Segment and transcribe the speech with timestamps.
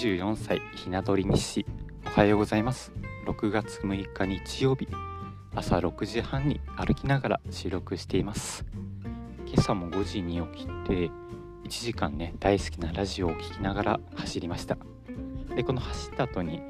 [0.00, 1.66] 24歳ひな鳥日誌。
[2.06, 2.90] おはようございます。
[3.26, 4.88] 6月6日日曜日。
[5.54, 8.64] 朝6時半に歩きながら収録しています。
[9.44, 11.10] 今朝も5時に起きて1
[11.68, 14.78] 時間ね大好きなラジオを聴きながら走りました。
[15.54, 16.62] でこの走った後に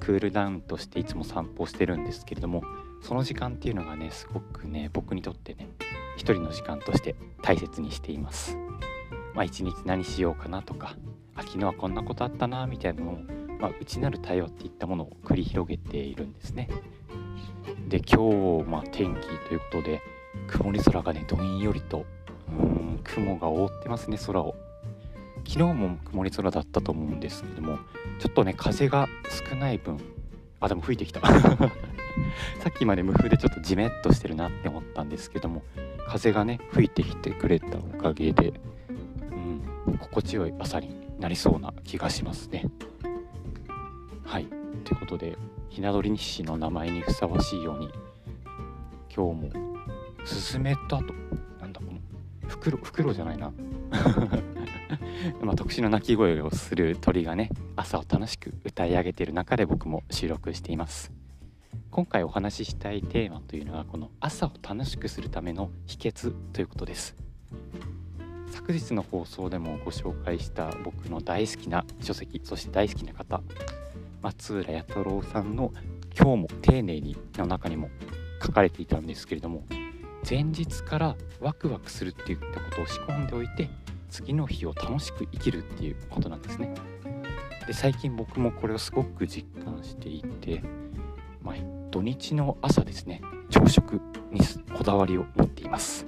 [0.00, 2.64] クールダウンとしていつも散歩してるんですけれども
[3.02, 5.68] その時間っていうのがねすごくね僕にとってね
[6.16, 8.58] 一人の時間として大切にしています。
[9.34, 10.96] まあ一日何しようかなとか
[11.34, 13.18] あ昨日はこんなことあったなみたいなのを、
[13.60, 16.68] まあ、内なる対応っていったものを繰り広げているんですね。
[17.88, 20.00] で今日、まあ、天気ということで
[20.46, 22.04] 曇り空がねどんよりと
[22.48, 24.54] うん雲が覆ってますね空を。
[25.46, 27.78] 昨日も曇り空だったと思うんですけども
[28.18, 29.08] ちょっとね風が
[29.48, 30.00] 少ない分
[30.58, 31.20] あでも吹いてきた。
[32.60, 35.62] さっきまで無風でちょっとジメッとしてるなって思ったんですけども
[36.06, 38.54] 風がね吹いてきてくれたおかげで、
[39.98, 42.66] 心地よい朝になりそうな気がしますね。
[44.24, 44.46] はい。
[44.84, 45.36] ということで
[45.68, 47.90] ひな鳥日誌の名前にふさわしいように
[49.14, 49.84] 今日も
[50.24, 50.96] スズメと。
[50.96, 51.14] あと
[51.60, 51.98] なんだこの
[52.48, 53.52] フクロフクロじゃないな。
[55.40, 61.12] まあ、特殊な鳴き声をする鳥がね朝を楽しく歌い上げている中で僕も収録しています。
[61.90, 67.16] 今回お話ししたいテーマというのはこの朝を楽しくするための秘訣ということです。
[68.54, 73.42] 昨日の放送でもご紹介した僕の大好きな書籍そして大好きな方
[74.22, 75.72] 松浦弥太郎さんの
[76.16, 77.90] 「今日も丁寧に」の中にも
[78.40, 79.64] 書かれていたんですけれども
[80.28, 83.68] 前日からワクワクするっていったことを仕込んでおいて
[84.08, 86.72] 次の日を楽しく生きるっていうことなんですね。
[87.66, 90.62] で最近僕もこれをすごく実感していて、
[91.42, 91.56] まあ、
[91.90, 93.20] 土日の朝ですね
[93.50, 94.40] 朝食に
[94.76, 96.06] こだわりを持っています。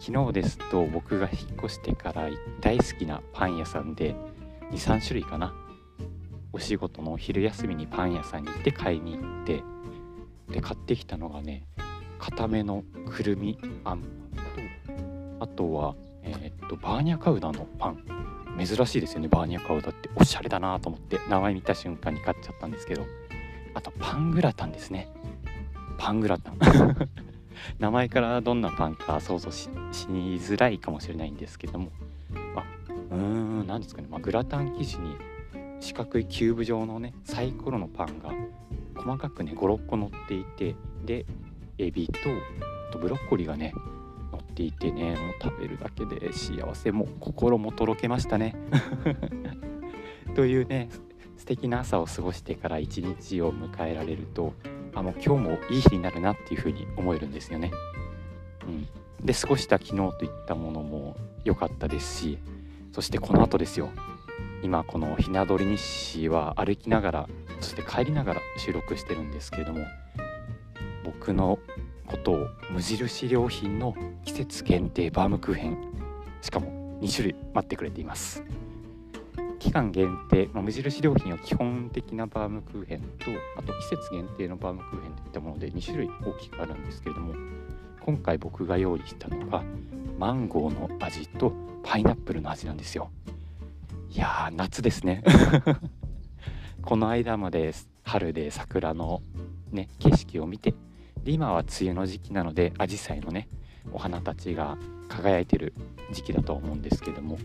[0.00, 2.30] 昨日ですと僕が引っ越してから
[2.62, 4.16] 大好きなパン屋さんで
[4.72, 5.54] 23種類かな。
[6.54, 9.62] お仕事のお昼休みにパン屋さんに行って買いに行って
[10.48, 11.64] で買ってきたのがね
[12.18, 14.00] 固めのくるみあん。
[14.00, 14.06] と
[15.38, 18.02] あとはえー、っとバーニャカウダのパン。
[18.58, 20.08] 珍しいですよねバーニャカウダって。
[20.16, 23.04] おしゃれだなと思って名前見た瞬間に買っちゃったんですけど。
[23.74, 25.08] あとパングラタンですね。
[25.98, 26.58] パングラタン。
[27.78, 29.68] 名前からどんなパンか想像し
[30.08, 31.90] にづらいかもしれないんですけども。
[32.56, 32.64] あ
[33.10, 35.16] うーん何ですかね、まあ、グラタン生地に
[35.80, 38.30] 四角いキューブ状のねサイコロのパンが
[38.94, 41.26] 細かくね56個乗っていてで
[41.78, 42.18] エビと
[42.92, 43.72] とブロッコリーがね
[44.32, 48.54] 乗っていてねもう食べるだけで幸せも心もとろけましたね。
[50.34, 50.88] というね
[51.36, 54.52] 素敵な朝を過ごしてから一日を迎えられると
[54.94, 57.70] あもう今日もいい日になるなっていうふうに思えるんですよね。
[58.66, 58.88] うん、
[59.24, 62.38] で過ごした昨日といったものも良かったですし
[62.92, 63.90] そしてこの後ですよ。
[64.62, 67.28] 今このひな鳥日誌は歩きながら
[67.60, 69.86] そして帰りながら収録してるんですけれども
[71.04, 71.58] 僕の
[72.06, 75.78] ことを無印良品の季節限定バームクーヘン
[76.42, 78.44] しかも2種類待ってくれています。
[79.60, 83.26] 期間限定、まあ、無印良品は基本的なバームクーヘンと
[83.56, 87.34] あと季節限定のバームクーヘンといったもので2種類大きくあるんですけれども
[88.00, 89.62] 今回僕が用意したのが
[90.18, 93.10] マンゴーの味とパイナップルの味なんですよ。
[94.10, 95.22] いやー夏ですね。
[96.82, 97.72] この間まで
[98.02, 99.22] 春で桜の
[99.70, 100.74] ね景色を見て
[101.22, 103.48] で今は梅雨の時期なのでアジサイのね
[103.92, 104.78] お花たちが
[105.08, 105.74] 輝いてる
[106.12, 107.38] 時期だと思うんですけども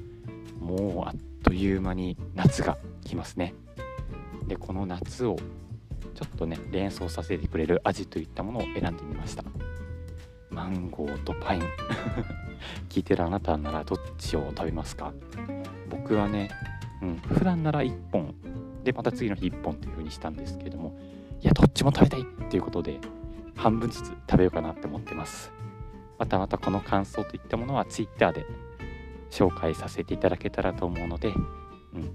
[0.59, 3.53] もうあっという間に夏が来ますね。
[4.47, 5.37] でこの夏を
[6.15, 9.43] ちょっとね連想させてくれる味といったものを選んでみました。
[10.49, 11.61] マンゴーとパイン。
[12.89, 15.13] 聞いてるあなたならどっちを食べますか？
[15.89, 16.49] 僕はね、
[17.03, 18.33] うん、普段なら1本。
[18.83, 20.95] でまた次の日1本という風にしたんですけども
[21.41, 22.99] いやどっちも食べたいっていうことで
[23.55, 25.51] 半分ずつ食べようかなって思ってます。
[26.17, 28.45] またまたこの感想といったものは Twitter で
[29.31, 31.31] 紹介させていただけたらと思うので、う
[31.99, 32.11] ん、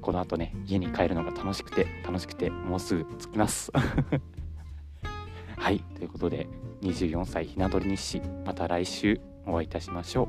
[0.00, 3.72] この後ね家に帰るのが楽しくて楽しくてもうすぐ着きます。
[5.56, 5.80] はい。
[5.80, 6.46] ということで
[6.82, 10.28] 24歳ひな鳥日誌また来週お会いいたしましょう。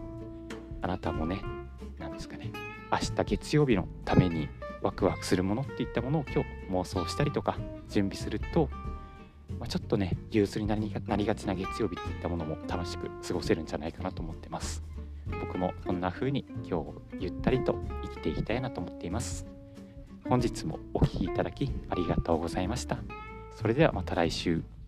[0.81, 1.42] あなたもね
[1.98, 2.51] 何ですかね
[2.92, 4.48] 明日月曜日のために
[4.81, 7.57] ワクワクするものっていったものを今日妄想したりとか
[7.89, 8.69] 準備すると、
[9.60, 10.89] まあ、ちょっとね憂鬱になり
[11.25, 14.83] がちな月曜日っていったものも楽しく過ごせるんじゃないかなと思ってます。
[15.42, 19.46] 僕もそんな風に今日ゆったりと生きていきたいなと思っています。
[20.28, 22.98] 本日もお聴きいただきありがとうございました。
[23.56, 24.79] それではまた来週。